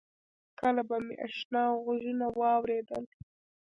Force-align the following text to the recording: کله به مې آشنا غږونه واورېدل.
کله 0.59 0.81
به 0.87 0.97
مې 1.05 1.15
آشنا 1.25 1.63
غږونه 1.83 2.27
واورېدل. 2.39 3.03